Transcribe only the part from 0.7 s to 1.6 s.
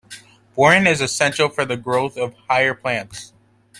is essential